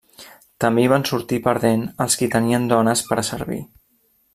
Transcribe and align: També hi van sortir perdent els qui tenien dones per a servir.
També 0.63 0.85
hi 0.85 0.89
van 0.93 1.05
sortir 1.11 1.39
perdent 1.49 1.85
els 2.07 2.19
qui 2.23 2.33
tenien 2.37 2.69
dones 2.75 3.09
per 3.11 3.23
a 3.25 3.29
servir. 3.33 3.63